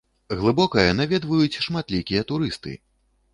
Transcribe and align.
Глыбокае 0.39 0.85
наведваюць 0.99 1.59
шматлікія 1.67 2.25
турысты! 2.33 2.73